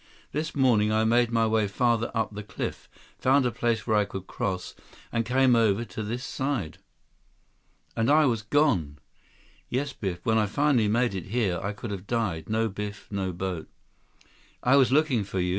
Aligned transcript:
This 0.31 0.55
morning, 0.55 0.91
I 0.91 1.03
made 1.03 1.29
my 1.31 1.45
way 1.45 1.67
farther 1.67 2.09
up 2.15 2.33
the 2.33 2.41
cliff, 2.41 2.89
found 3.19 3.45
a 3.45 3.51
place 3.51 3.85
where 3.85 3.95
I 3.97 4.05
could 4.05 4.25
cross, 4.25 4.73
and 5.11 5.23
came 5.27 5.55
over 5.55 5.85
to 5.85 6.01
this 6.01 6.23
side." 6.23 6.79
"And 7.95 8.09
I 8.09 8.25
was 8.25 8.41
gone." 8.41 8.97
"Yes, 9.69 9.93
Biff. 9.93 10.17
When 10.23 10.39
I 10.39 10.47
finally 10.47 10.87
made 10.87 11.13
it 11.13 11.25
here, 11.25 11.59
I 11.61 11.71
could 11.73 11.91
have 11.91 12.07
died. 12.07 12.49
No 12.49 12.67
Biff. 12.67 13.11
No 13.11 13.31
boat." 13.31 13.69
"I 14.63 14.75
was 14.75 14.91
looking 14.91 15.23
for 15.23 15.39
you. 15.39 15.49